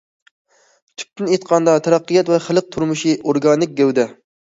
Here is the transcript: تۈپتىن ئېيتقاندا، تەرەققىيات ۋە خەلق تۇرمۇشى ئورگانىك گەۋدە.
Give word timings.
تۈپتىن 1.01 1.27
ئېيتقاندا، 1.33 1.75
تەرەققىيات 1.87 2.31
ۋە 2.35 2.39
خەلق 2.45 2.71
تۇرمۇشى 2.77 3.13
ئورگانىك 3.19 3.77
گەۋدە. 3.83 4.07